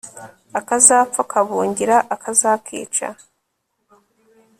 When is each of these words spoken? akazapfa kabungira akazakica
akazapfa 0.59 1.21
kabungira 1.31 1.97
akazakica 2.15 3.07